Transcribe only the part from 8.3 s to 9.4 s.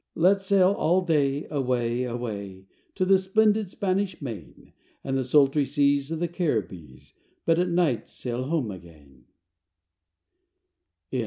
home again!